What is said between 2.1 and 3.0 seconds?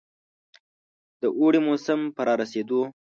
په رارسېدو.